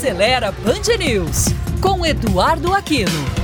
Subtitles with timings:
[0.00, 3.39] Acelera Band News, com Eduardo Aquino.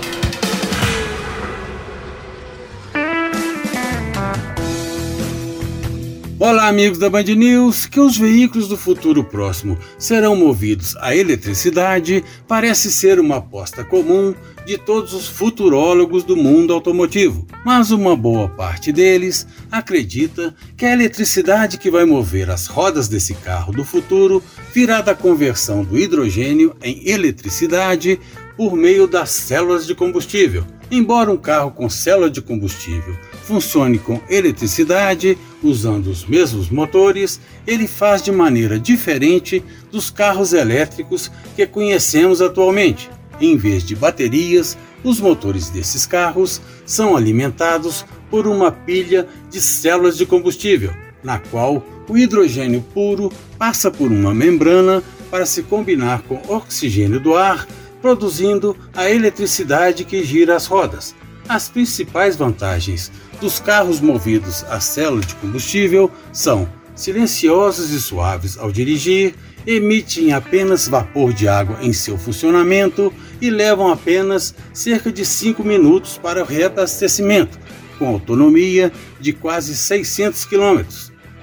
[6.38, 7.86] Olá, amigos da Band News.
[7.86, 14.34] Que os veículos do futuro próximo serão movidos à eletricidade parece ser uma aposta comum
[14.66, 20.92] de todos os futurólogos do mundo automotivo, mas uma boa parte deles acredita que a
[20.92, 24.42] eletricidade que vai mover as rodas desse carro do futuro
[24.74, 28.20] virá da conversão do hidrogênio em eletricidade
[28.56, 30.64] por meio das células de combustível.
[30.90, 37.86] Embora um carro com célula de combustível funcione com eletricidade, usando os mesmos motores, ele
[37.86, 43.10] faz de maneira diferente dos carros elétricos que conhecemos atualmente.
[43.40, 50.16] Em vez de baterias, os motores desses carros são alimentados por uma pilha de células
[50.16, 56.40] de combustível, na qual o hidrogênio puro passa por uma membrana para se combinar com
[56.48, 57.66] oxigênio do ar,
[58.00, 61.14] produzindo a eletricidade que gira as rodas.
[61.48, 68.72] As principais vantagens dos carros movidos a célula de combustível são silenciosos e suaves ao
[68.72, 69.34] dirigir,
[69.66, 76.18] emitem apenas vapor de água em seu funcionamento e levam apenas cerca de 5 minutos
[76.18, 77.58] para o reabastecimento,
[77.98, 80.82] com autonomia de quase 600 km.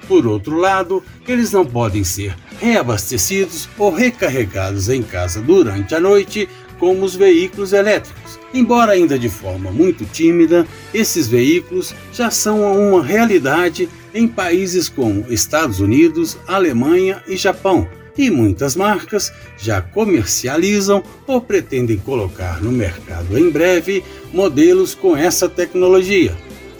[0.08, 6.48] Por outro lado, eles não podem ser reabastecidos ou recarregados em casa durante a noite
[6.78, 8.38] como os veículos elétricos.
[8.54, 15.30] Embora ainda de forma muito tímida, esses veículos já são uma realidade em países como
[15.30, 23.36] Estados Unidos, Alemanha e Japão, e muitas marcas já comercializam ou pretendem colocar no mercado
[23.36, 26.34] em breve modelos com essa tecnologia.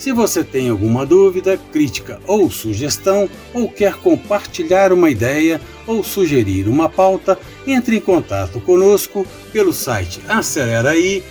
[0.05, 6.69] Se você tem alguma dúvida, crítica ou sugestão, ou quer compartilhar uma ideia ou sugerir
[6.69, 11.25] uma pauta, entre em contato conosco pelo site aceleraí.com.br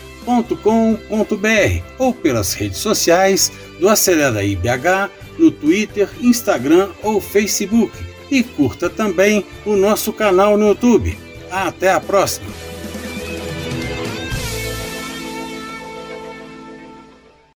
[1.99, 7.95] ou pelas redes sociais do Aceleraí BH no Twitter, Instagram ou Facebook.
[8.31, 11.15] E curta também o nosso canal no YouTube.
[11.51, 12.72] Até a próxima!